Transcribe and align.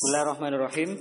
Bismillahirrahmanirrahim. 0.00 0.96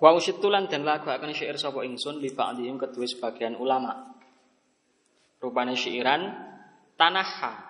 Wa 0.00 0.16
usyitulan 0.16 0.72
dan 0.72 0.88
lagu 0.88 1.12
akan 1.12 1.36
syair 1.36 1.60
sapa 1.60 1.84
ingsun 1.84 2.24
li 2.24 2.32
ba'dihim 2.32 2.80
kedua 2.80 3.04
sebagian 3.04 3.60
ulama. 3.60 4.08
Rupane 5.36 5.76
syairan 5.76 6.40
tanahha 6.96 7.60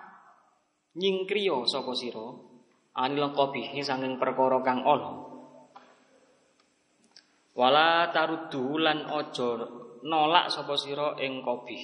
nyingkriya 0.95 1.67
sapa 1.67 1.91
sira 1.99 2.31
anil 2.95 3.27
qabihi 3.35 3.83
sanging 3.83 4.15
perkara 4.15 4.63
kang 4.63 4.87
ala. 4.87 5.19
Wala 7.59 8.07
taruddu 8.15 8.79
lan 8.79 9.03
aja 9.11 9.90
nolak 10.05 10.49
sapa 10.49 10.73
sira 10.77 11.17
ing 11.21 11.41
qabih. 11.45 11.83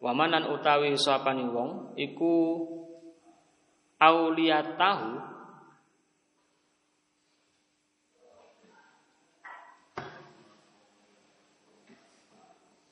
Wamanan 0.00 0.52
utawi 0.52 0.92
sapane 1.00 1.48
wong 1.48 1.96
iku 1.96 2.62
auliyatahu 3.96 5.08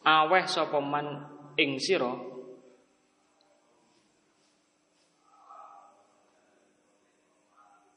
aweh 0.05 0.45
sapa 0.49 0.81
man 0.81 1.07
ing 1.61 1.77
sira 1.81 2.33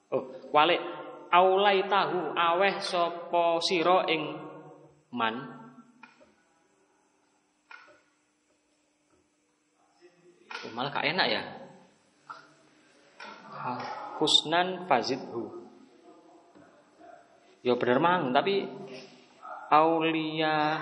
Oh, 0.08 0.24
walik 0.56 0.80
aulai 1.32 1.86
tahu 1.86 2.34
aweh 2.34 2.76
sapa 2.80 3.60
sira 3.64 4.08
ing 4.12 4.38
man? 5.14 5.36
Oh, 10.66 10.72
malah 10.74 10.90
gak 10.90 11.06
enak 11.06 11.28
ya? 11.30 11.42
Husnan 14.18 14.90
fazidhu. 14.90 15.70
Ya 17.62 17.76
bener 17.76 18.00
mang 18.00 18.32
tapi 18.32 18.64
aulia 19.68 20.80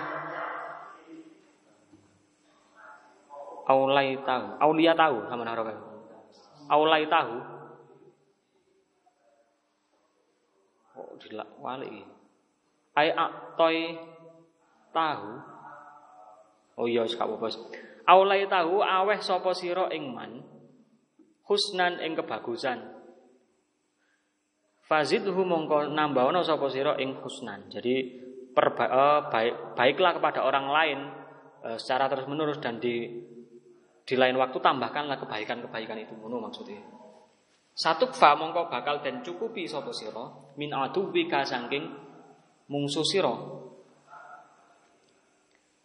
aulai 3.66 4.14
tahu 4.22 4.46
aulia 4.62 4.94
tahu 4.94 5.26
sama 5.26 5.42
narokan 5.42 5.74
aulai 6.70 7.02
tahu 7.10 7.34
oh 11.02 11.05
dilak 11.20 11.48
wali 11.60 12.16
ai 12.96 13.12
aktoy 13.12 13.94
tahu. 14.90 15.30
Oh 16.76 16.88
iya 16.88 17.04
sak 17.08 17.24
apa 17.24 17.48
aulai 18.08 18.48
tahu 18.48 18.80
aweh 18.80 19.20
sapa 19.20 19.52
sira 19.52 19.92
ing 19.92 20.12
man? 20.12 20.40
Husnan 21.46 22.02
ing 22.02 22.16
kebagusan. 22.18 22.96
Fazidhu 24.86 25.42
mongko 25.42 25.90
nambahono 25.90 26.42
sapa 26.42 26.66
sira 26.72 26.96
ing 26.96 27.18
husnan. 27.20 27.68
Jadi 27.70 28.24
perba, 28.54 28.84
uh, 28.88 29.20
baik 29.28 29.76
baiklah 29.76 30.12
kepada 30.16 30.40
orang 30.46 30.66
lain 30.70 30.98
uh, 31.66 31.76
secara 31.76 32.08
terus 32.08 32.26
menerus 32.30 32.58
dan 32.62 32.80
di 32.80 33.24
di 34.06 34.14
lain 34.14 34.38
waktu 34.38 34.58
tambahkanlah 34.62 35.18
kebaikan-kebaikan 35.18 35.98
itu. 35.98 36.14
Ngono 36.14 36.38
maksudnya. 36.38 36.80
Satu 37.76 38.08
fa 38.08 38.38
mongko 38.38 38.72
bakal 38.72 39.04
dan 39.04 39.20
cukupi 39.20 39.68
sapa 39.68 39.92
sira 39.92 40.45
min 40.56 40.72
aduwika 40.72 41.44
saking 41.44 41.84
mungsu 42.68 43.04
sira. 43.04 43.32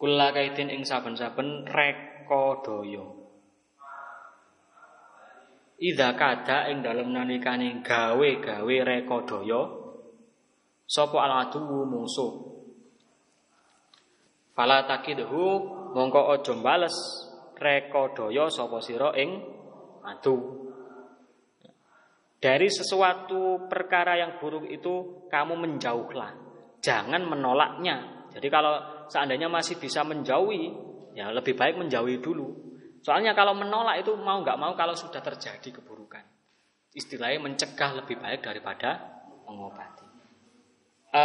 Kula 0.00 0.34
kaidin 0.34 0.72
ing 0.72 0.82
saben-saben 0.82 1.68
reka 1.68 2.44
daya. 2.66 3.04
Idza 5.78 6.14
kada 6.18 6.66
ing 6.74 6.82
dalem 6.82 7.14
nalikane 7.14 7.84
gawe-gawe 7.86 8.76
reka 8.82 9.16
daya 9.28 9.60
sapa 10.88 11.16
al 11.22 11.32
aduwu 11.46 11.86
mungsuh. 11.86 12.32
Fala 14.52 14.84
takidhu 14.84 15.46
mongko 15.96 16.36
aja 16.36 16.52
bales 16.60 16.96
rekodaya 17.56 18.50
sapa 18.52 18.82
sira 18.84 19.14
ing 19.16 19.40
adu. 20.04 20.61
Dari 22.42 22.66
sesuatu 22.66 23.70
perkara 23.70 24.18
yang 24.18 24.42
buruk 24.42 24.66
itu 24.66 25.22
kamu 25.30 25.54
menjauhlah. 25.62 26.34
Jangan 26.82 27.22
menolaknya. 27.22 28.26
Jadi 28.34 28.50
kalau 28.50 29.06
seandainya 29.06 29.46
masih 29.46 29.78
bisa 29.78 30.02
menjauhi, 30.02 30.74
ya 31.14 31.30
lebih 31.30 31.54
baik 31.54 31.78
menjauhi 31.78 32.18
dulu. 32.18 32.50
Soalnya 32.98 33.38
kalau 33.38 33.54
menolak 33.54 34.02
itu 34.02 34.18
mau 34.18 34.42
nggak 34.42 34.58
mau 34.58 34.74
kalau 34.74 34.98
sudah 34.98 35.22
terjadi 35.22 35.70
keburukan. 35.70 36.26
Istilahnya 36.90 37.46
mencegah 37.46 38.02
lebih 38.02 38.18
baik 38.18 38.42
daripada 38.42 39.22
mengobati. 39.46 40.06
E, 41.14 41.22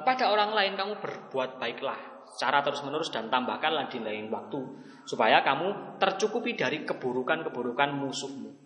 kepada 0.00 0.32
orang 0.32 0.56
lain 0.56 0.80
kamu 0.80 0.96
berbuat 0.96 1.60
baiklah 1.60 2.24
secara 2.24 2.64
terus 2.64 2.80
menerus 2.80 3.12
dan 3.12 3.28
tambahkanlah 3.28 3.92
di 3.92 4.00
lain 4.00 4.32
waktu 4.32 4.64
supaya 5.04 5.44
kamu 5.44 6.00
tercukupi 6.00 6.56
dari 6.56 6.88
keburukan-keburukan 6.88 8.00
musuhmu. 8.00 8.63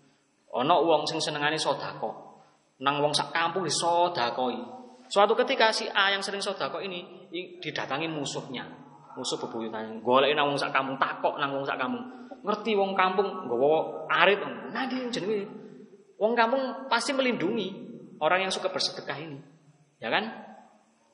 Ono 0.56 0.76
wong 0.88 1.04
sing 1.04 1.20
senengane 1.20 1.60
sodako, 1.60 2.40
nang 2.80 3.04
wong 3.04 3.12
sak 3.12 3.28
kampung 3.34 3.68
disodakoi. 3.68 4.56
Suatu 5.08 5.36
ketika 5.36 5.72
si 5.72 5.88
A 5.88 6.12
yang 6.12 6.24
sering 6.24 6.40
sodako 6.40 6.80
ini 6.80 7.28
didatangi 7.60 8.08
musuhnya, 8.08 8.64
musuh 9.12 9.36
bebuyutan. 9.44 10.00
Golek 10.00 10.32
nang 10.32 10.48
wong 10.48 10.58
sak 10.60 10.72
kampung 10.72 10.96
takok 10.96 11.36
nang 11.36 11.52
wong 11.52 11.68
sak 11.68 11.76
kampung. 11.76 12.00
Ngerti 12.38 12.72
wong 12.78 12.96
kampung 12.96 13.28
nggawa 13.44 14.08
arit, 14.08 14.40
nadi 14.72 15.04
jenenge. 15.12 15.44
Wong 16.16 16.32
kampung 16.32 16.88
pasti 16.88 17.12
melindungi 17.12 17.68
orang 18.18 18.48
yang 18.48 18.52
suka 18.52 18.72
bersedekah 18.72 19.18
ini. 19.20 19.38
Ya 20.00 20.08
kan? 20.08 20.32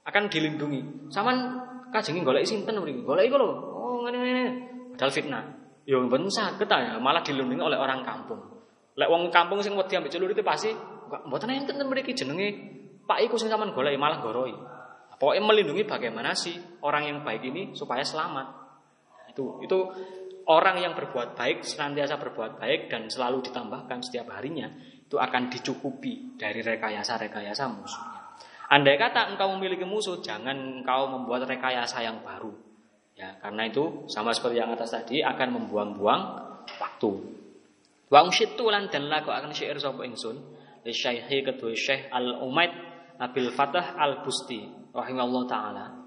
Akan 0.05 0.29
dilindungi. 0.29 1.11
Saman 1.11 1.59
kajengi 1.91 2.23
golek 2.23 2.47
sinten 2.47 2.77
mriki? 2.79 3.03
Golek 3.03 3.27
iku 3.29 3.37
lho. 3.41 3.49
Oh 3.51 4.05
ngene-ngene. 4.05 4.45
Padahal 4.95 5.11
fitnah. 5.11 5.45
Ya 5.85 6.01
saged 6.33 6.71
ya, 6.71 6.97
malah 7.03 7.21
dilindungi 7.21 7.61
oleh 7.61 7.77
orang 7.77 8.07
kampung. 8.07 8.54
Lek 8.95 9.09
wong 9.11 9.31
kampung 9.35 9.59
sing 9.61 9.75
wedi 9.75 9.99
ambek 9.99 10.13
celur 10.13 10.31
itu 10.31 10.43
pasti 10.47 10.71
mboten 11.27 11.51
enten 11.51 11.83
mriki 11.87 12.15
jenenge 12.15 12.49
Pak 13.05 13.21
iku 13.21 13.37
sing 13.37 13.53
sampean 13.53 13.77
golek 13.77 14.01
malah 14.01 14.25
goroi. 14.25 14.57
Pokoknya 15.15 15.43
melindungi 15.45 15.85
bagaimana 15.85 16.33
sih 16.33 16.57
orang 16.81 17.05
yang 17.07 17.19
baik 17.21 17.45
ini 17.45 17.77
supaya 17.77 18.01
selamat. 18.01 18.47
Itu 19.29 19.61
itu 19.61 19.79
orang 20.49 20.81
yang 20.81 20.97
berbuat 20.97 21.37
baik 21.37 21.65
senantiasa 21.65 22.17
berbuat 22.17 22.57
baik 22.57 22.89
dan 22.89 23.13
selalu 23.13 23.45
ditambahkan 23.45 24.01
setiap 24.01 24.33
harinya 24.33 24.73
itu 25.05 25.21
akan 25.21 25.53
dicukupi 25.53 26.41
dari 26.41 26.65
rekayasa-rekayasa 26.65 27.65
musuhnya. 27.71 28.21
Andai 28.73 28.97
kata 28.97 29.37
engkau 29.37 29.53
memiliki 29.55 29.85
musuh, 29.85 30.25
jangan 30.25 30.81
engkau 30.81 31.13
membuat 31.13 31.45
rekayasa 31.45 32.01
yang 32.01 32.25
baru. 32.25 32.51
Ya, 33.15 33.39
karena 33.39 33.71
itu 33.71 34.09
sama 34.11 34.35
seperti 34.35 34.59
yang 34.59 34.75
atas 34.75 34.91
tadi 34.91 35.23
akan 35.23 35.61
membuang-buang 35.61 36.23
waktu. 36.81 37.11
Wa 38.09 38.21
usyittu 38.25 38.69
lan 38.69 38.93
dan 38.93 39.09
lagu 39.09 39.33
akan 39.33 39.53
syair 39.53 39.81
sapa 39.81 40.05
ingsun? 40.05 40.37
Li 40.85 40.93
syaihi 40.93 41.41
kedua 41.41 41.73
Syekh 41.73 42.13
Al 42.13 42.45
Umaid 42.45 42.73
Abil 43.17 43.49
Fatah 43.55 43.97
Al 43.97 44.21
Busti 44.21 44.61
rahimallahu 44.93 45.47
taala. 45.49 46.05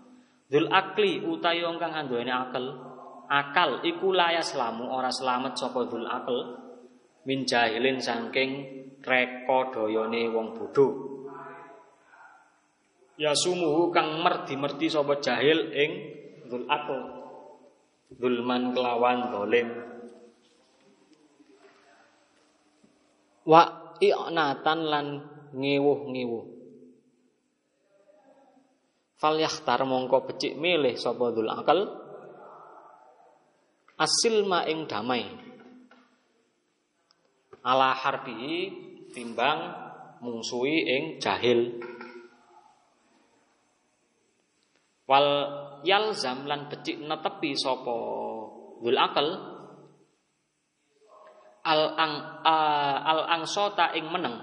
Dzul 0.48 0.70
akli 0.72 1.26
utawi 1.26 1.66
wong 1.66 1.76
kang 1.76 1.92
anduweni 1.92 2.32
akal, 2.32 2.72
akal 3.28 3.84
iku 3.84 4.16
laya 4.16 4.40
selamu 4.40 4.88
ora 4.88 5.12
selamat 5.12 5.60
sapa 5.60 5.84
dzul 5.90 6.08
akal. 6.08 6.38
Min 7.28 7.44
jahilin 7.44 8.00
saking 8.00 8.52
reka 9.04 9.60
dayane 9.76 10.32
wong 10.32 10.56
bodho. 10.56 10.88
Ya 13.18 13.34
sumuhu 13.34 13.90
kang 13.90 14.22
merdi-merdi 14.22 14.88
sapa 14.88 15.18
jahil 15.20 15.74
ing 15.74 15.92
Dzul 16.48 16.64
akl 16.72 17.00
Zulman 18.08 18.72
kelawan 18.72 19.36
dolim 19.36 19.68
Wa 23.48 23.96
i'natan 24.04 24.80
lan 24.92 25.08
ngewuh-ngewuh. 25.56 26.46
Fal 29.18 29.40
yakhtar 29.40 29.82
mongko 29.88 30.28
becik 30.28 30.60
milih 30.60 31.00
sapa 31.00 31.32
dzul 31.32 31.50
akal 31.50 31.80
asil 33.98 34.44
ma 34.46 34.68
ing 34.68 34.86
damai. 34.86 35.26
Ala 37.64 37.96
harbi 37.96 38.70
timbang 39.16 39.60
mungsuhi 40.22 40.78
ing 40.86 41.04
jahil. 41.24 41.82
Wal 45.08 45.28
yalzam 45.88 46.46
lan 46.46 46.68
becik 46.68 47.00
netepi 47.00 47.56
sapa 47.56 47.96
dzul 48.84 49.00
akal 49.00 49.57
al 51.68 51.82
ang 52.00 52.14
al 52.48 53.22
angsota 53.28 53.92
ing 53.92 54.08
meneng 54.08 54.40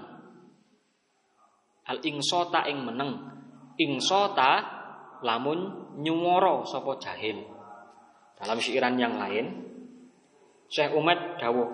al 1.89 1.97
ingsota 2.05 2.69
ing 2.69 2.85
meneng 2.85 3.11
ingsota 3.81 4.75
lamun 5.25 5.59
nyuwara 5.99 6.65
sapa 6.67 7.01
jahil. 7.01 7.41
Dalam 8.35 8.59
syairan 8.59 8.99
yang 8.99 9.15
lain, 9.15 9.45
Syekh 10.67 10.91
Umat 10.91 11.39
dawuh, 11.39 11.69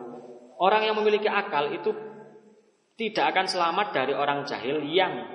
orang 0.62 0.86
yang 0.86 0.96
memiliki 1.02 1.26
akal 1.26 1.74
itu 1.74 1.90
tidak 2.96 3.34
akan 3.34 3.50
selamat 3.50 3.88
dari 3.98 4.14
orang 4.14 4.46
jahil 4.46 4.78
yang 4.86 5.26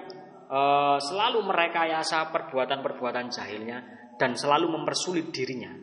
uh, 0.47 1.03
selalu 1.03 1.43
merekayasa 1.43 2.31
perbuatan-perbuatan 2.31 3.27
jahilnya 3.27 3.83
dan 4.15 4.39
selalu 4.39 4.71
mempersulit 4.71 5.35
dirinya. 5.35 5.75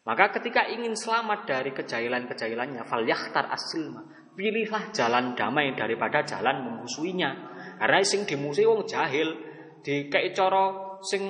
Maka 0.00 0.32
ketika 0.40 0.64
ingin 0.64 0.96
selamat 0.96 1.44
dari 1.44 1.76
kejahilan-kejahilannya, 1.76 2.88
fal 2.88 3.04
yahtar 3.04 3.52
asilma, 3.52 4.00
pilihlah 4.32 4.88
jalan 4.96 5.36
damai 5.36 5.76
daripada 5.76 6.24
jalan 6.24 6.64
memusuhinya. 6.64 7.30
Karena 7.76 8.00
sing 8.00 8.24
dimusuhi 8.24 8.64
wong 8.64 8.88
jahil, 8.88 9.36
di 9.84 10.08
cara 10.08 10.96
sing 11.04 11.24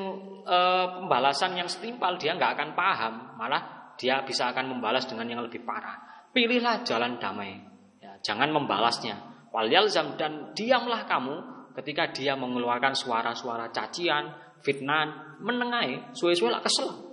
e, 0.47 0.59
pembalasan 1.03 1.59
yang 1.59 1.67
setimpal 1.67 2.15
dia 2.15 2.39
nggak 2.39 2.55
akan 2.55 2.71
paham, 2.79 3.15
malah 3.35 3.95
dia 3.99 4.23
bisa 4.23 4.55
akan 4.55 4.79
membalas 4.79 5.07
dengan 5.11 5.27
yang 5.27 5.43
lebih 5.43 5.67
parah. 5.67 6.27
Pilihlah 6.31 6.87
jalan 6.87 7.19
damai, 7.19 7.59
ya, 7.99 8.23
jangan 8.23 8.55
membalasnya. 8.55 9.19
Wal 9.51 9.67
yalzam 9.67 10.15
dan 10.15 10.55
diamlah 10.55 11.11
kamu 11.11 11.37
ketika 11.75 12.15
dia 12.15 12.39
mengeluarkan 12.39 12.95
suara-suara 12.95 13.75
cacian, 13.75 14.31
fitnah, 14.63 15.39
menengai, 15.43 16.15
suwe-suwe 16.15 16.55
lah 16.55 16.63
kesel. 16.63 17.10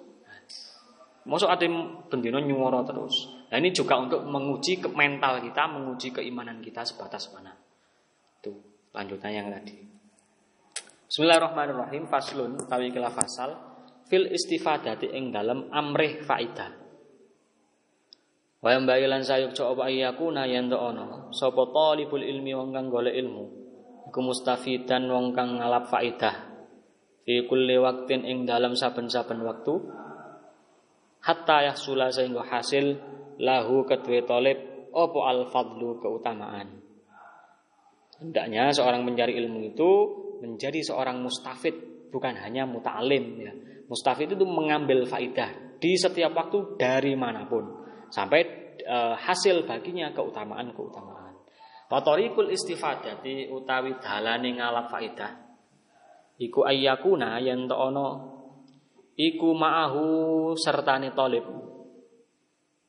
Masuk 1.28 1.52
ada 1.52 1.68
bendino 2.08 2.40
nyuara 2.40 2.88
terus. 2.88 3.28
Nah 3.52 3.60
ini 3.60 3.76
juga 3.76 4.00
untuk 4.00 4.24
menguji 4.24 4.80
ke 4.80 4.88
mental 4.88 5.44
kita, 5.44 5.68
menguji 5.68 6.16
keimanan 6.16 6.64
kita 6.64 6.88
sebatas 6.88 7.28
mana. 7.36 7.52
Itu 8.40 8.56
lanjutannya 8.96 9.36
yang 9.36 9.52
tadi. 9.52 9.76
Bismillahirrahmanirrahim. 11.12 12.08
Faslun 12.08 12.56
tawi 12.72 12.96
kila 12.96 13.12
fasal 13.12 13.60
fil 14.08 14.32
istifadati 14.32 15.12
ing 15.12 15.36
dalam 15.36 15.68
amrih 15.68 16.24
faidah. 16.24 16.88
Wa 18.58 18.74
yang 18.74 19.22
sayuk 19.22 19.54
coba 19.54 19.92
ayakuna 19.92 20.50
yen 20.50 20.72
ono 20.74 21.30
sapa 21.30 21.70
talibul 21.70 22.26
ilmi 22.26 22.58
wong 22.58 22.74
kang 22.74 22.90
golek 22.90 23.14
ilmu 23.14 23.46
iku 24.10 24.20
mustafidan 24.24 25.06
wong 25.12 25.36
kang 25.36 25.62
ngalap 25.62 25.92
faidah 25.92 26.36
fi 27.22 27.46
kulli 27.46 27.78
waqtin 27.78 28.26
ing 28.26 28.50
dalam 28.50 28.74
saben-saben 28.74 29.46
waktu 29.46 29.74
hatta 31.28 31.68
yahsula 31.68 32.08
sehingga 32.08 32.48
hasil 32.48 32.96
lahu 33.44 33.84
kedue 33.84 34.24
talib 34.24 34.88
opo 34.96 35.28
al 35.28 35.52
fadlu 35.52 36.00
keutamaan. 36.00 36.80
Hendaknya 38.18 38.72
seorang 38.72 39.04
mencari 39.04 39.36
ilmu 39.36 39.76
itu 39.76 39.92
menjadi 40.42 40.80
seorang 40.82 41.20
mustafid 41.22 41.76
bukan 42.10 42.34
hanya 42.40 42.64
muta'alim 42.64 43.26
ya. 43.44 43.54
Mustafid 43.92 44.34
itu 44.34 44.48
mengambil 44.48 45.04
faidah 45.04 45.78
di 45.78 45.94
setiap 46.00 46.34
waktu 46.34 46.80
dari 46.80 47.14
mana 47.14 47.46
pun 47.46 47.86
sampai 48.10 48.42
e, 48.82 48.98
hasil 49.16 49.64
baginya 49.70 50.12
keutamaan 50.12 50.74
keutamaan 50.74 51.28
Fatorikul 51.88 52.52
istifadati 52.52 53.48
utawi 53.48 53.96
dalane 54.04 54.60
ngalap 54.60 54.92
faidah. 54.92 55.32
Iku 56.36 56.68
ayyakuna 56.68 57.40
yen 57.40 57.72
ono 57.72 58.37
iku 59.18 59.50
ma'ahu 59.58 60.06
sertane 60.54 61.12
talib. 61.18 61.44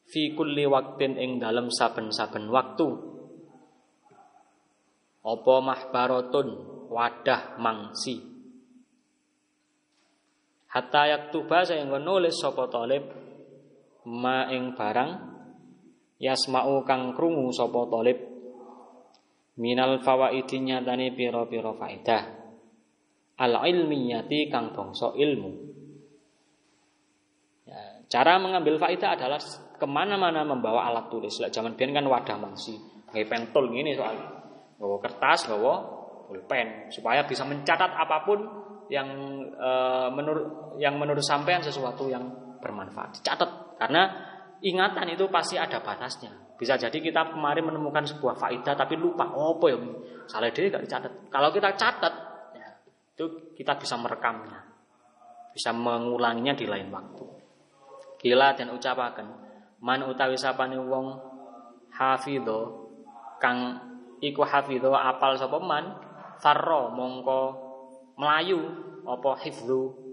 Fi 0.08 0.36
kulli 0.36 0.68
waktin 0.68 1.16
ing 1.16 1.40
dalem 1.40 1.72
saben-saben 1.72 2.52
waktu. 2.52 2.88
Apa 5.24 5.54
mahbaratun? 5.64 6.48
Wadah 6.88 7.60
mangsi. 7.60 8.16
Hatta 10.72 11.02
yaktuba 11.04 11.64
sehingga 11.64 12.00
nulis 12.00 12.40
sapa 12.40 12.68
talib. 12.72 13.04
Ma 14.08 14.48
ing 14.48 14.72
barang 14.72 15.10
yasma'u 16.16 16.84
kang 16.88 17.12
krungu 17.12 17.52
sapa 17.52 17.84
talib. 17.92 18.16
Minal 19.60 20.00
fawaidi 20.00 20.64
nyatane 20.64 21.12
pira-pira 21.12 21.76
faedah. 21.76 22.24
Al 23.36 23.52
ilmiyati 23.68 24.48
kang 24.48 24.72
bangsa 24.72 25.12
ilmu 25.12 25.68
cara 28.08 28.40
mengambil 28.40 28.80
faedah 28.80 29.14
adalah 29.14 29.40
ke 29.78 29.86
mana-mana 29.86 30.42
membawa 30.42 30.88
alat 30.90 31.06
tulis 31.12 31.38
lah 31.38 31.52
zaman 31.52 31.78
biar 31.78 31.94
kan 31.94 32.08
wadah 32.08 32.36
mangsi 32.40 32.74
kayak 33.12 33.28
pentul 33.30 33.70
gini 33.70 33.94
soal 33.94 34.16
bawa 34.80 34.96
kertas 34.98 35.46
bawa 35.46 35.74
pulpen 36.26 36.90
supaya 36.90 37.22
bisa 37.24 37.46
mencatat 37.46 37.94
apa 37.94 38.26
pun 38.26 38.38
yang 38.88 39.08
e, 39.54 39.70
menurut 40.12 40.76
yang 40.80 40.96
menurut 40.96 41.22
sampean 41.22 41.60
sesuatu 41.60 42.08
yang 42.08 42.26
bermanfaat 42.58 43.20
dicatat 43.20 43.78
karena 43.78 44.02
ingatan 44.64 45.14
itu 45.14 45.30
pasti 45.30 45.54
ada 45.60 45.78
batasnya 45.78 46.48
bisa 46.58 46.74
jadi 46.74 46.98
kita 46.98 47.30
kemarin 47.30 47.70
menemukan 47.70 48.02
sebuah 48.02 48.34
faidah 48.34 48.74
tapi 48.74 48.98
lupa. 48.98 49.30
Oh, 49.30 49.54
apa 49.54 49.70
ya? 49.70 49.78
Salah 50.26 50.50
diri 50.50 50.74
gak 50.74 50.82
dicatat. 50.82 51.30
Kalau 51.30 51.54
kita 51.54 51.70
catat, 51.78 52.14
ya, 52.50 52.68
itu 53.14 53.54
kita 53.54 53.78
bisa 53.78 53.94
merekamnya. 53.94 54.66
Bisa 55.54 55.70
mengulanginya 55.70 56.58
di 56.58 56.66
lain 56.66 56.90
waktu. 56.90 57.37
Gila 58.18 58.54
dan 58.58 58.74
ucapakan. 58.74 59.26
Man 59.78 60.02
utawi 60.10 60.34
sapane 60.34 60.74
wong 60.74 61.14
hafidho 61.94 62.90
kang 63.38 63.78
iku 64.18 64.42
hafidho 64.42 64.90
apal 64.90 65.38
sapa 65.38 65.58
man 65.62 65.94
farro 66.42 66.90
mongko 66.90 67.40
melayu 68.18 68.58
apa 69.06 69.38
hifdzu 69.38 70.08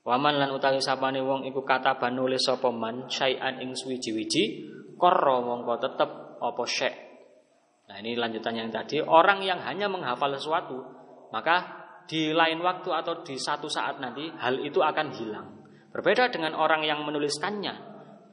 Waman 0.00 0.40
lan 0.40 0.50
utawi 0.56 0.80
sapane 0.80 1.20
wong 1.20 1.44
iku 1.44 1.60
kata 1.60 1.94
nulis 2.08 2.40
sapa 2.40 2.72
man 2.72 3.04
syai'an 3.04 3.60
ing 3.60 3.76
suwiji-wiji 3.76 4.66
korro 4.96 5.44
mongko 5.44 5.76
tetep 5.76 6.10
apa 6.40 6.62
syek. 6.64 6.94
Nah 7.84 8.00
ini 8.00 8.16
lanjutan 8.16 8.56
yang 8.56 8.72
tadi 8.72 9.04
orang 9.04 9.44
yang 9.44 9.60
hanya 9.60 9.92
menghafal 9.92 10.32
sesuatu 10.32 10.80
maka 11.30 11.84
di 12.08 12.32
lain 12.32 12.64
waktu 12.64 12.88
atau 12.90 13.20
di 13.20 13.36
satu 13.36 13.68
saat 13.68 14.00
nanti 14.00 14.24
hal 14.40 14.56
itu 14.64 14.80
akan 14.80 15.12
hilang. 15.12 15.59
Berbeda 15.90 16.30
dengan 16.30 16.54
orang 16.54 16.86
yang 16.86 17.02
menuliskannya, 17.02 17.74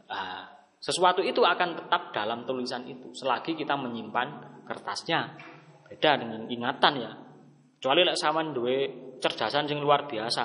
nah, 0.05 0.45
sesuatu 0.77 1.25
itu 1.25 1.41
akan 1.41 1.73
tetap 1.73 2.13
dalam 2.13 2.45
tulisan 2.45 2.85
itu 2.85 3.09
selagi 3.17 3.57
kita 3.57 3.73
menyimpan 3.73 4.61
kertasnya. 4.69 5.33
Beda 5.87 6.19
dengan 6.19 6.45
ingatan 6.45 6.93
ya. 7.01 7.11
Kecuali 7.79 8.03
lek 8.05 8.17
sampean 8.19 8.53
duwe 8.53 8.77
cerdasan 9.17 9.65
sing 9.65 9.81
luar 9.81 10.05
biasa. 10.05 10.43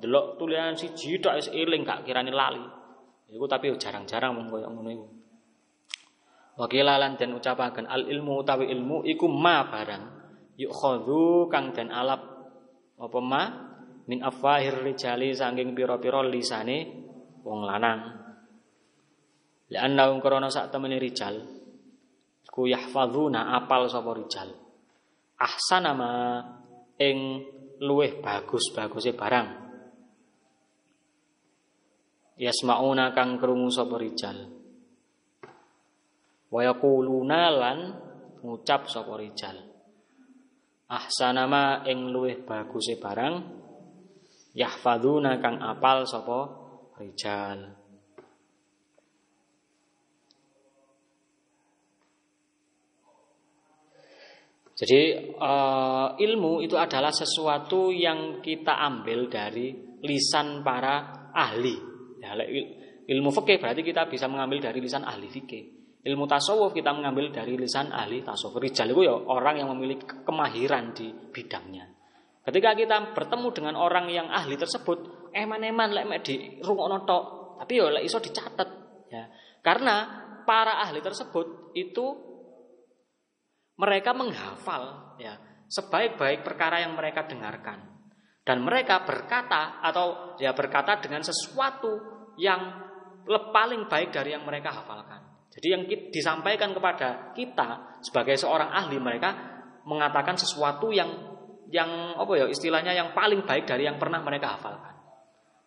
Delok 0.00 0.40
tulisan 0.40 0.76
siji 0.78 1.20
tok 1.20 1.36
wis 1.36 1.48
eling 1.52 1.84
gak 1.84 2.06
kirani 2.06 2.32
lali. 2.32 2.64
Iku 3.28 3.44
tapi 3.50 3.72
jarang-jarang 3.74 4.36
mung 4.36 4.46
koyo 4.46 4.70
ngono 4.70 4.90
iku. 4.92 5.06
Ucapakan 6.54 7.84
al 7.90 8.06
ilmu 8.06 8.32
utawi 8.46 8.70
ilmu 8.70 9.02
iku 9.02 9.26
ma 9.26 9.66
barang 9.66 10.04
yukhadhu 10.54 11.50
kang 11.50 11.74
dan 11.74 11.90
alap 11.90 12.22
apa 12.94 13.18
ma 13.18 13.42
min 14.04 14.20
afahir 14.20 14.84
rijali 14.84 15.32
saking 15.32 15.72
pira-pira 15.72 16.20
lisane 16.20 16.78
wong 17.40 17.60
lanang. 17.64 18.00
Lianna 19.72 20.12
wong 20.12 20.20
krana 20.20 20.52
sak 20.52 20.68
temene 20.68 21.00
rijal 21.00 21.40
ku 22.54 22.70
yahfadzuna 22.70 23.58
apal 23.58 23.90
sapa 23.90 24.14
rijal. 24.14 24.54
Ahsana 25.34 25.90
ma 25.90 26.12
ing 26.94 27.42
luweh 27.82 28.22
bagus-baguse 28.22 29.10
barang. 29.18 29.48
Yasmauna 32.38 33.10
kang 33.10 33.42
krungu 33.42 33.74
sapa 33.74 33.98
rijal. 33.98 34.38
Wa 36.54 36.60
yaquluna 36.62 37.40
lan 37.50 37.78
ngucap 38.46 38.86
sapa 38.86 39.18
rijal. 39.18 39.58
Ahsanama 40.86 41.82
ing 41.88 42.12
luwih 42.14 42.46
baguse 42.46 43.00
barang 43.00 43.63
yahfadzuna 44.54 45.42
kang 45.42 45.58
apal 45.58 46.06
sapa 46.06 46.40
rijal. 46.96 47.84
Jadi 54.74 55.30
uh, 55.38 56.18
ilmu 56.18 56.58
itu 56.66 56.74
adalah 56.74 57.14
sesuatu 57.14 57.94
yang 57.94 58.42
kita 58.42 58.74
ambil 58.74 59.30
dari 59.30 59.70
lisan 60.02 60.66
para 60.66 61.30
ahli. 61.30 61.78
Ya, 62.18 62.34
ilmu 63.06 63.30
fikih 63.30 63.62
berarti 63.62 63.86
kita 63.86 64.10
bisa 64.10 64.26
mengambil 64.26 64.58
dari 64.58 64.82
lisan 64.82 65.06
ahli 65.06 65.30
fikih. 65.30 65.62
Ilmu 66.04 66.26
tasawuf 66.26 66.74
kita 66.74 66.90
mengambil 66.90 67.30
dari 67.30 67.54
lisan 67.54 67.94
ahli 67.94 68.26
tasawuf. 68.26 68.58
Rijal 68.58 68.90
itu 68.90 69.06
ya 69.06 69.14
orang 69.14 69.62
yang 69.62 69.70
memiliki 69.70 70.10
kemahiran 70.26 70.90
di 70.90 71.06
bidangnya. 71.30 71.93
Ketika 72.44 72.76
kita 72.76 73.16
bertemu 73.16 73.48
dengan 73.56 73.74
orang 73.80 74.06
yang 74.12 74.28
ahli 74.28 74.60
tersebut, 74.60 75.32
eman-eman 75.32 75.96
lek 75.96 76.04
mek 76.04 76.20
di 76.20 76.60
rungokno 76.60 77.08
tok, 77.08 77.24
tapi 77.64 77.80
ya 77.80 77.88
lek 77.88 78.04
iso 78.04 78.20
dicatat 78.20 78.68
ya. 79.08 79.24
Karena 79.64 80.24
para 80.44 80.84
ahli 80.84 81.00
tersebut 81.00 81.72
itu 81.72 82.04
mereka 83.80 84.12
menghafal 84.12 85.16
ya 85.16 85.40
sebaik-baik 85.72 86.44
perkara 86.44 86.84
yang 86.84 86.92
mereka 86.92 87.24
dengarkan. 87.24 87.96
Dan 88.44 88.60
mereka 88.60 89.08
berkata 89.08 89.80
atau 89.80 90.36
ya 90.36 90.52
berkata 90.52 91.00
dengan 91.00 91.24
sesuatu 91.24 91.96
yang 92.36 92.60
paling 93.24 93.88
baik 93.88 94.12
dari 94.12 94.36
yang 94.36 94.44
mereka 94.44 94.68
hafalkan. 94.68 95.48
Jadi 95.48 95.66
yang 95.72 95.88
disampaikan 96.12 96.76
kepada 96.76 97.32
kita 97.32 97.98
sebagai 98.04 98.36
seorang 98.36 98.68
ahli 98.68 99.00
mereka 99.00 99.32
mengatakan 99.88 100.36
sesuatu 100.36 100.92
yang 100.92 101.33
yang 101.72 102.18
apa 102.18 102.32
ya 102.36 102.46
istilahnya 102.48 102.92
yang 102.92 103.12
paling 103.16 103.44
baik 103.44 103.64
dari 103.64 103.88
yang 103.88 103.96
pernah 103.96 104.20
mereka 104.20 104.56
hafalkan. 104.58 104.94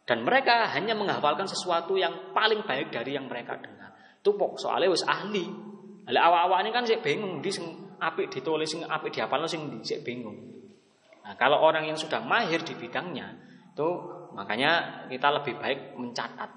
Dan 0.08 0.24
mereka 0.24 0.72
hanya 0.72 0.96
menghafalkan 0.96 1.51
sesuatu 1.51 2.00
yang 2.00 2.32
paling 2.32 2.63
baik 2.63 2.96
dari 2.96 3.20
yang 3.20 3.27
mereka 3.27 3.60
dengar. 3.60 3.92
Itu 4.24 4.39
pok 4.39 4.56
soalnya 4.56 4.88
wis 4.88 5.04
ahli. 5.04 5.44
Lah 6.08 6.32
awak-awak 6.32 6.60
ini 6.63 6.72
kan 6.72 6.84
sih 6.88 7.04
bingung 7.04 7.44
di 7.44 7.51
sing 7.51 7.68
apik 8.00 8.32
ditulis 8.32 8.72
sing 8.72 8.88
apik 8.88 9.12
dihafalno 9.12 9.44
sing 9.50 9.68
di 9.68 9.84
sik 9.84 10.08
bingung. 10.08 10.38
Nah, 11.27 11.36
kalau 11.36 11.60
orang 11.60 11.84
yang 11.84 12.00
sudah 12.00 12.24
mahir 12.24 12.63
di 12.63 12.72
bidangnya, 12.72 13.36
itu 13.75 13.89
makanya 14.32 15.04
kita 15.12 15.27
lebih 15.36 15.60
baik 15.60 16.00
mencatat. 16.00 16.48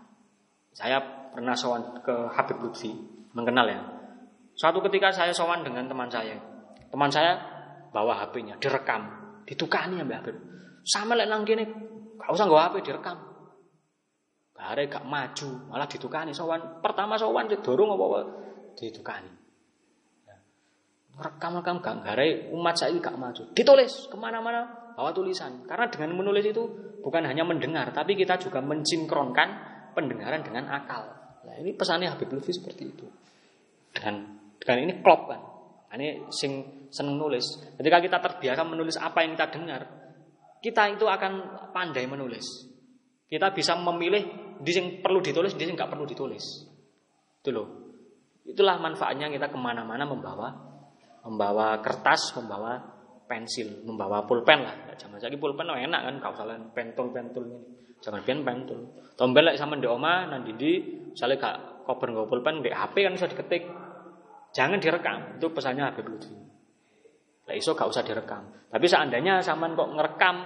Saya 0.70 1.02
pernah 1.34 1.58
sowan 1.58 1.98
ke 2.06 2.30
Habib 2.30 2.62
Lutfi, 2.62 2.94
mengenal 3.34 3.66
ya. 3.66 3.82
Suatu 4.54 4.78
ketika 4.86 5.10
saya 5.10 5.34
sowan 5.34 5.66
dengan 5.66 5.90
teman 5.90 6.06
saya. 6.06 6.38
Teman 6.86 7.10
saya 7.10 7.34
bawa 7.90 8.22
HP-nya, 8.22 8.62
direkam, 8.62 9.19
ditukani 9.50 9.98
ya 9.98 10.06
Mbak 10.06 10.18
Habib. 10.22 10.36
Sama 10.86 11.18
lek 11.18 11.26
nang 11.26 11.42
kene, 11.42 11.66
gak 12.14 12.30
usah 12.30 12.46
nggawa 12.46 12.70
HP 12.70 12.86
direkam. 12.86 13.18
Bare 14.54 14.86
gak 14.86 15.02
maju, 15.02 15.48
malah 15.66 15.90
ditukani 15.90 16.30
sowan. 16.30 16.78
Pertama 16.78 17.18
sowan 17.18 17.50
didorong 17.50 17.90
apa-apa 17.98 18.20
ditukani. 18.78 19.32
Rekam-rekam 21.20 21.82
gak 21.82 21.96
gare 22.06 22.48
umat 22.54 22.78
saya 22.78 22.94
gak 22.96 23.18
maju. 23.18 23.42
Ditulis 23.52 24.06
ke 24.06 24.16
mana-mana 24.16 24.94
bawa 24.94 25.10
tulisan. 25.10 25.66
Karena 25.66 25.90
dengan 25.90 26.14
menulis 26.14 26.46
itu 26.46 26.62
bukan 27.02 27.26
hanya 27.26 27.42
mendengar, 27.42 27.90
tapi 27.90 28.14
kita 28.14 28.38
juga 28.38 28.62
mensinkronkan 28.62 29.48
pendengaran 29.92 30.46
dengan 30.46 30.70
akal. 30.70 31.02
Nah, 31.44 31.54
ini 31.58 31.74
pesannya 31.74 32.08
Habib 32.08 32.30
Lutfi 32.30 32.54
seperti 32.54 32.82
itu. 32.86 33.06
Dan 33.90 34.38
dengan 34.62 34.78
ini 34.86 34.92
klop 35.02 35.26
kan. 35.26 35.49
Nah, 35.90 35.94
ini 35.98 36.30
sing 36.30 36.86
seneng 36.88 37.18
nulis. 37.18 37.42
Ketika 37.74 37.98
kita 37.98 38.18
terbiasa 38.22 38.62
menulis 38.62 38.94
apa 38.94 39.26
yang 39.26 39.34
kita 39.34 39.50
dengar, 39.50 39.82
kita 40.62 40.94
itu 40.94 41.06
akan 41.10 41.32
pandai 41.74 42.06
menulis. 42.06 42.46
Kita 43.26 43.50
bisa 43.50 43.74
memilih 43.74 44.54
di 44.62 44.70
sing 44.70 45.02
perlu 45.02 45.18
ditulis, 45.18 45.58
di 45.58 45.66
sing 45.66 45.74
nggak 45.74 45.90
perlu 45.90 46.06
ditulis. 46.06 46.66
Itu 47.42 47.50
loh. 47.50 47.68
Itulah 48.46 48.78
manfaatnya 48.78 49.30
kita 49.30 49.50
ke 49.50 49.58
mana-mana 49.58 50.06
membawa 50.06 50.70
membawa 51.24 51.76
kertas, 51.84 52.32
membawa 52.36 52.80
pensil, 53.28 53.84
membawa 53.84 54.24
pulpen 54.24 54.64
lah. 54.64 54.74
Zaman 54.96 55.20
saya 55.20 55.36
pulpen 55.36 55.68
oh 55.68 55.76
enak 55.76 56.00
kan, 56.00 56.14
kau 56.20 56.34
salah 56.36 56.56
pentul-pentul 56.72 57.44
ini. 57.46 57.60
Jangan 58.00 58.24
pian 58.24 58.40
pentul. 58.40 58.80
Tombel 59.12 59.52
sama 59.60 59.76
di 59.76 59.84
oma 59.84 60.24
nanti 60.24 60.56
di 60.56 60.80
misalnya 61.12 61.36
gak 61.36 61.56
koper 61.84 62.08
nggak 62.16 62.28
pulpen 62.32 62.64
di 62.64 62.72
HP 62.72 63.04
kan 63.04 63.12
bisa 63.12 63.28
diketik. 63.28 63.62
Jangan 64.50 64.78
direkam. 64.82 65.38
Itu 65.38 65.54
pesannya 65.54 65.86
Habib 65.86 66.06
Lutfi. 66.10 66.34
Lah 67.46 67.54
iso 67.54 67.74
gak 67.74 67.90
usah 67.90 68.02
direkam. 68.06 68.46
Tapi 68.70 68.86
seandainya 68.86 69.42
sama 69.42 69.66
kok 69.74 69.90
ngerekam 69.90 70.36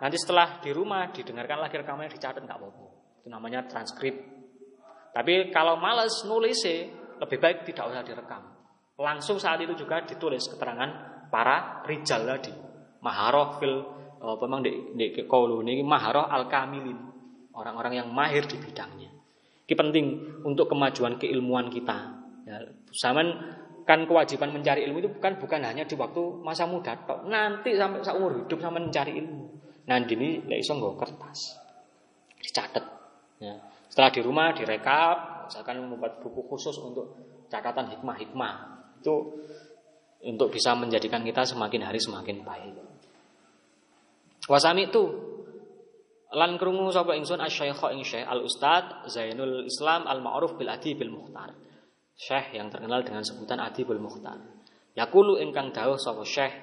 nanti 0.00 0.16
setelah 0.16 0.60
di 0.64 0.72
rumah 0.72 1.12
didengarkan 1.12 1.60
lagi 1.60 1.76
rekamannya 1.76 2.12
dicatat 2.12 2.40
nggak 2.40 2.56
apa-apa. 2.56 2.86
Itu 3.20 3.28
namanya 3.28 3.68
transkrip. 3.68 4.16
Tapi 5.12 5.52
kalau 5.52 5.76
males 5.76 6.24
nulis 6.24 6.64
lebih 7.20 7.38
baik 7.38 7.68
tidak 7.68 7.92
usah 7.92 8.02
direkam. 8.04 8.42
Langsung 8.96 9.36
saat 9.36 9.60
itu 9.60 9.76
juga 9.76 10.02
ditulis 10.02 10.48
keterangan 10.48 10.90
para 11.28 11.84
rijal 11.84 12.24
tadi. 12.24 12.52
Maharoh 13.04 13.60
fil 13.60 13.74
apa 14.24 14.44
memang 14.48 14.64
di, 14.64 14.72
di 14.96 15.06
ini 15.12 15.84
maharoh 15.84 16.24
al 16.24 16.48
kamilin. 16.48 16.96
Orang-orang 17.54 18.00
yang 18.00 18.08
mahir 18.10 18.48
di 18.48 18.56
bidangnya. 18.58 19.12
Ini 19.68 19.74
penting 19.76 20.06
untuk 20.42 20.72
kemajuan 20.72 21.20
keilmuan 21.20 21.68
kita. 21.70 22.23
Ya, 22.44 22.60
zaman 22.92 23.26
kan 23.88 24.04
kewajiban 24.04 24.52
mencari 24.52 24.84
ilmu 24.84 25.00
itu 25.00 25.10
bukan 25.12 25.40
bukan 25.40 25.64
hanya 25.64 25.88
di 25.88 25.96
waktu 25.96 26.44
masa 26.44 26.68
muda 26.68 26.92
nanti 27.24 27.72
sampai 27.72 28.04
seumur 28.04 28.36
hidup 28.44 28.60
sama 28.60 28.80
mencari 28.80 29.16
ilmu 29.16 29.48
nah 29.88 30.00
ini 30.00 30.44
ya 30.48 30.56
iso 30.56 30.76
nggak 30.76 30.96
kertas 30.96 31.56
dicatat 32.40 32.84
ya. 33.40 33.52
setelah 33.88 34.12
di 34.12 34.20
rumah 34.24 34.52
direkap 34.56 35.48
misalkan 35.48 35.84
membuat 35.84 36.20
buku 36.20 36.44
khusus 36.48 36.76
untuk 36.80 37.16
catatan 37.52 37.92
hikmah-hikmah 37.92 38.54
itu 39.04 39.14
untuk 40.24 40.48
bisa 40.48 40.72
menjadikan 40.72 41.20
kita 41.20 41.44
semakin 41.44 41.84
hari 41.84 42.00
semakin 42.00 42.40
baik. 42.40 42.74
Wasami 44.48 44.88
itu 44.88 45.02
lan 46.32 46.56
krungu 46.56 46.88
sapa 46.90 47.14
ingsun 47.14 47.40
asy-syaikh 47.40 47.80
ing 47.94 48.02
syekh 48.02 48.24
al 48.24 48.40
ustad 48.44 49.06
Zainul 49.06 49.68
Islam 49.68 50.08
al 50.08 50.24
ma'ruf 50.24 50.56
bil 50.56 50.72
adi 50.72 50.96
bil 50.96 51.12
muhtar. 51.12 51.52
Syekh 52.14 52.54
yang 52.54 52.70
terkenal 52.70 53.02
dengan 53.02 53.26
sebutan 53.26 53.58
adi 53.58 53.82
bil 53.82 53.98
muhtar. 53.98 54.38
Yakulu 54.94 55.42
ingkang 55.42 55.74
dawuh 55.74 55.98
sapa 55.98 56.22
syekh 56.22 56.54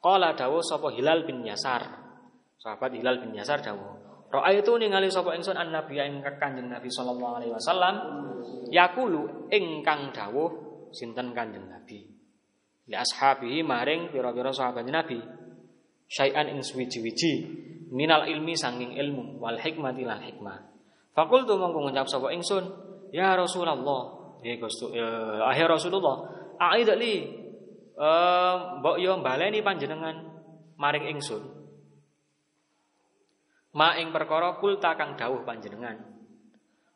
qala 0.00 0.32
dawuh 0.32 0.64
sapa 0.64 0.88
Hilal 0.92 1.28
bin 1.28 1.44
Yasar. 1.44 1.84
Sahabat 2.58 2.96
Hilal 2.96 3.20
bin 3.22 3.36
Yasar 3.36 3.60
dawuh 3.60 3.98
Roa 4.28 4.52
itu 4.52 4.76
ningali 4.76 5.08
sapa 5.08 5.32
ingsun 5.32 5.56
an 5.56 5.72
nabi 5.72 5.96
ing 5.96 6.20
kanjeng 6.20 6.68
Nabi 6.68 6.92
sallallahu 6.92 7.34
alaihi 7.40 7.52
wasallam 7.56 7.94
yakulu 8.68 9.48
ingkang 9.48 10.12
dawuh 10.12 10.68
sinten 10.92 11.32
Kanjeng 11.32 11.68
Nabi. 11.68 12.04
Li 12.88 12.96
ashabihi 12.96 13.64
maring 13.64 14.12
pira-pira 14.12 14.52
sahabat 14.52 14.84
Nabi. 14.88 15.20
Syai'an 16.08 16.48
ing 16.48 16.64
suwiji-wiji 16.64 17.32
minal 17.92 18.24
ilmi 18.24 18.56
sanging 18.56 18.96
ilmu 18.96 19.40
wal 19.40 19.60
hikmati 19.60 20.04
lan 20.04 20.24
hikmah. 20.24 20.56
Fakultu 21.12 21.60
mongko 21.60 21.88
ngucap 21.88 22.08
sapa 22.08 22.32
ingsun, 22.32 22.64
ya 23.12 23.36
Rasulullah, 23.36 23.76
ya 23.76 24.17
Gusti 24.42 24.86
ya, 24.94 25.42
akhir 25.46 25.66
Rasulullah, 25.66 26.26
aid 26.74 26.88
li 26.98 27.14
eh 27.98 28.54
mbok 28.78 28.96
yo 29.02 29.18
baleni 29.18 29.58
panjenengan 29.60 30.16
maring 30.78 31.18
ingsun. 31.18 31.42
Ma 33.74 33.98
ing 33.98 34.14
perkara 34.14 34.56
kulta 34.58 34.94
kang 34.94 35.18
dawuh 35.18 35.42
panjenengan. 35.42 35.98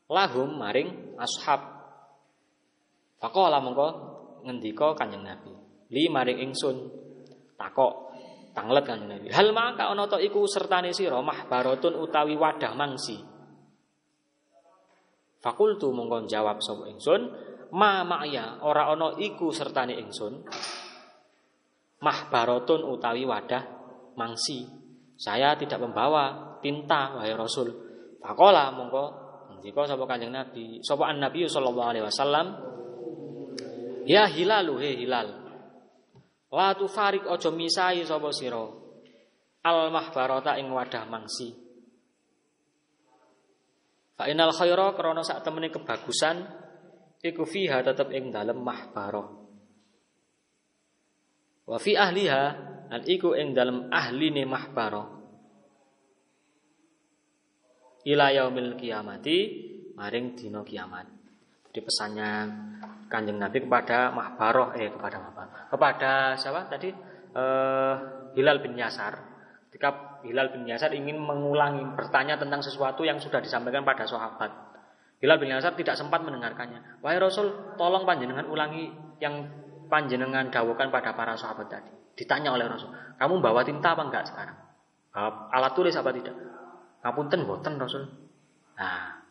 Lahum 0.06 0.58
maring 0.58 1.16
ashab 1.18 1.72
Faqala 3.22 3.62
mongko 3.62 3.88
ngendika 4.42 4.98
Kanjeng 4.98 5.22
Nabi, 5.22 5.54
"Li 5.94 6.10
maring 6.10 6.42
ingsun 6.42 6.90
takok 7.54 8.10
tanglet 8.50 8.82
Kanjeng 8.82 9.14
Nabi. 9.14 9.30
Hal 9.30 9.54
maka 9.54 9.86
ana 9.86 10.10
ta 10.10 10.18
iku 10.18 10.42
sertane 10.50 10.90
sira 10.90 11.22
mahbaratun 11.22 12.02
utawi 12.02 12.34
wadah 12.34 12.74
mangsi?" 12.74 13.22
Fakultu 15.42 15.90
mongko 15.90 16.30
jawab 16.30 16.62
sapa 16.62 16.86
ingsun, 16.86 17.26
"Ma 17.74 18.06
ma'ya 18.06 18.62
ora 18.62 18.86
ana 18.94 19.18
iku 19.18 19.50
sertane 19.50 19.98
ingsun." 19.98 20.46
Mahbaratun 21.98 22.86
utawi 22.86 23.26
wadah 23.26 23.62
mangsi. 24.14 24.66
Saya 25.18 25.54
tidak 25.58 25.82
membawa 25.82 26.58
tinta 26.62 27.18
wahai 27.18 27.34
Rasul. 27.34 27.70
Fakola 28.22 28.70
mongko 28.70 29.04
ngendika 29.50 29.86
sapa 29.86 30.06
Kanjeng 30.06 30.34
Nabi, 30.34 30.78
sapa 30.82 31.10
An 31.10 31.18
Nabi 31.18 31.46
sallallahu 31.46 31.90
alaihi 31.90 32.06
wasallam, 32.06 32.46
Ya 34.02 34.26
hilalu 34.26 34.82
he 34.82 34.90
hilal. 34.98 35.42
La 36.50 36.74
farik 36.74 37.22
ojo 37.26 37.50
misai 37.54 38.02
sapa 38.02 38.34
sira. 38.34 38.66
Al 39.62 39.94
mahbarata 39.94 40.58
ing 40.58 40.74
wadah 40.74 41.06
mangsi. 41.06 41.61
Fa 44.16 44.28
inal 44.28 44.52
khaira 44.52 44.92
krana 44.92 45.24
sak 45.24 45.40
temene 45.42 45.72
kebagusan 45.72 46.44
iku 47.24 47.48
fiha 47.48 47.80
tetep 47.80 48.12
ing 48.12 48.28
dalem 48.28 48.60
mahbarah. 48.60 49.28
Wa 51.62 51.78
fi 51.78 51.96
ahliha 51.96 52.42
lan 52.92 53.02
iku 53.08 53.32
ing 53.38 53.56
dalem 53.56 53.88
ahline 53.88 54.44
mahbarah. 54.44 55.08
Ila 58.02 58.34
yaumil 58.34 58.74
kiamati 58.74 59.36
maring 59.94 60.34
dina 60.34 60.66
kiamat. 60.66 61.06
Jadi 61.72 61.80
pesannya 61.88 62.30
Kanjeng 63.08 63.40
Nabi 63.40 63.64
kepada 63.64 64.08
Mahbaroh 64.12 64.72
eh 64.76 64.92
kepada 64.92 65.20
Mahbaroh 65.20 65.68
kepada 65.72 66.32
siapa 66.36 66.68
tadi 66.68 66.92
eh, 67.32 67.94
Hilal 68.36 68.60
bin 68.60 68.76
Yasar 68.76 69.31
ketika 69.72 70.20
Hilal 70.20 70.52
bin 70.52 70.68
Yasar 70.68 70.92
ingin 70.92 71.16
mengulangi 71.16 71.80
bertanya 71.96 72.36
tentang 72.36 72.60
sesuatu 72.60 73.08
yang 73.08 73.16
sudah 73.16 73.40
disampaikan 73.40 73.88
pada 73.88 74.04
sahabat. 74.04 74.52
Hilal 75.24 75.40
bin 75.40 75.48
Yasar 75.48 75.72
tidak 75.72 75.96
sempat 75.96 76.20
mendengarkannya. 76.20 77.00
Wahai 77.00 77.16
Rasul 77.16 77.72
tolong 77.80 78.04
panjenengan 78.04 78.44
ulangi 78.52 78.92
yang 79.16 79.48
panjenengan 79.88 80.52
dawukan 80.52 80.92
pada 80.92 81.16
para 81.16 81.40
sahabat 81.40 81.72
tadi. 81.72 81.88
Ditanya 82.12 82.52
oleh 82.52 82.68
Rasul 82.68 82.92
kamu 83.16 83.40
bawa 83.40 83.64
tinta 83.64 83.96
apa 83.96 84.02
enggak 84.04 84.28
sekarang? 84.28 84.60
Alat 85.56 85.72
tulis 85.72 85.96
apa 85.96 86.12
tidak? 86.12 86.36
Ngapunten 87.00 87.40
boten 87.48 87.80
Rasul. 87.80 88.04
Nah 88.76 89.22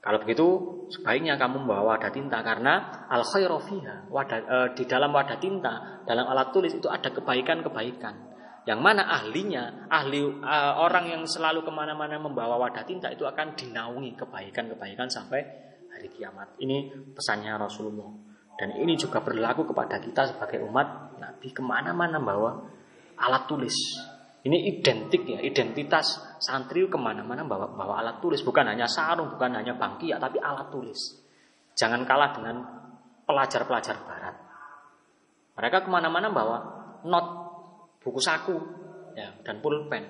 kalau 0.00 0.16
begitu 0.24 0.46
sebaiknya 0.88 1.36
kamu 1.36 1.60
membawa 1.60 2.00
wadah 2.00 2.08
tinta 2.08 2.40
karena 2.40 3.04
al 3.04 3.20
khairu 3.20 3.60
e, 3.60 4.56
di 4.72 4.88
dalam 4.88 5.12
wadah 5.12 5.36
tinta 5.36 6.00
dalam 6.08 6.24
alat 6.24 6.56
tulis 6.56 6.72
itu 6.72 6.88
ada 6.88 7.12
kebaikan-kebaikan. 7.12 8.29
Yang 8.68 8.80
mana 8.84 9.08
ahlinya, 9.08 9.88
ahli 9.88 10.20
uh, 10.20 10.74
orang 10.76 11.08
yang 11.08 11.22
selalu 11.24 11.64
ke 11.64 11.72
mana-mana 11.72 12.20
membawa 12.20 12.60
wadah 12.60 12.84
tinta 12.84 13.08
itu 13.08 13.24
akan 13.24 13.56
dinaungi 13.56 14.12
kebaikan-kebaikan 14.20 15.08
sampai 15.08 15.40
hari 15.88 16.12
kiamat. 16.12 16.60
Ini 16.60 16.92
pesannya 17.16 17.56
Rasulullah. 17.56 18.12
Dan 18.60 18.76
ini 18.76 18.92
juga 19.00 19.24
berlaku 19.24 19.64
kepada 19.72 19.96
kita 19.96 20.36
sebagai 20.36 20.60
umat 20.68 21.16
Nabi 21.16 21.48
ke 21.48 21.64
mana-mana 21.64 22.20
bawa 22.20 22.60
alat 23.16 23.48
tulis. 23.48 23.72
Ini 24.40 24.56
identik 24.76 25.24
ya, 25.24 25.40
identitas 25.40 26.20
santri 26.40 26.84
ke 26.84 26.96
mana-mana 27.00 27.44
bawa, 27.44 27.72
bawa 27.72 28.04
alat 28.04 28.20
tulis. 28.20 28.44
Bukan 28.44 28.68
hanya 28.68 28.84
sarung, 28.84 29.32
bukan 29.32 29.56
hanya 29.56 29.76
bangkia, 29.76 30.20
tapi 30.20 30.36
alat 30.36 30.68
tulis. 30.68 31.16
Jangan 31.76 32.04
kalah 32.04 32.36
dengan 32.36 32.56
pelajar-pelajar 33.24 33.96
barat. 34.04 34.36
Mereka 35.56 35.84
ke 35.84 35.88
mana-mana 35.88 36.28
bawa 36.28 36.56
not, 37.08 37.26
buku 38.00 38.20
saku, 38.20 38.56
ya, 39.14 39.30
dan 39.44 39.60
pulpen. 39.60 40.04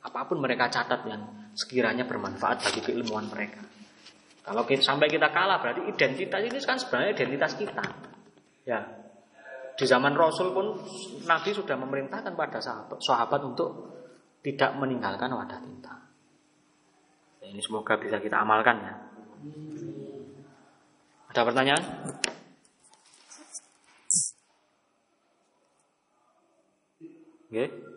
Apa 0.00 0.24
pun 0.24 0.40
mereka 0.40 0.72
catat 0.72 1.04
yang 1.04 1.52
sekiranya 1.52 2.08
bermanfaat 2.08 2.64
bagi 2.64 2.80
keilmuan 2.80 3.28
mereka. 3.28 3.60
Kalau 4.40 4.64
kita, 4.64 4.80
sampai 4.80 5.12
kita 5.12 5.28
kalah 5.28 5.60
berarti 5.60 5.84
identitas 5.84 6.40
ini 6.40 6.58
kan 6.64 6.80
sebenarnya 6.80 7.12
identitas 7.12 7.52
kita. 7.60 7.84
Ya. 8.64 8.80
Di 9.76 9.84
zaman 9.84 10.16
Rasul 10.16 10.52
pun 10.56 10.76
Nabi 11.28 11.50
sudah 11.52 11.76
memerintahkan 11.76 12.32
pada 12.36 12.60
sahabat, 12.60 12.98
sahabat 13.00 13.40
untuk 13.44 13.70
tidak 14.40 14.72
meninggalkan 14.80 15.28
wadah 15.32 15.60
tinta. 15.60 15.94
Ini 17.44 17.60
semoga 17.60 17.96
bisa 18.00 18.20
kita 18.20 18.40
amalkan 18.40 18.76
ya. 18.80 18.94
Ada 21.32 21.40
pertanyaan? 21.46 21.82
Okay. 27.52 27.90